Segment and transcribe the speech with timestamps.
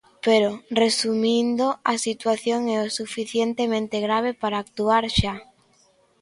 [0.25, 0.49] Pero,
[0.83, 5.35] resumindo, a situación é o suficientemente grave para actuar xa.